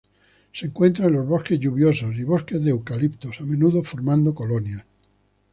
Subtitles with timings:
[0.51, 4.83] Se encuentra en los bosques lluviosos y bosques de eucaliptos, a menudo formando colonias.